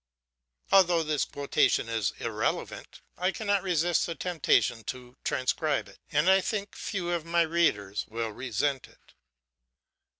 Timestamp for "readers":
7.43-8.07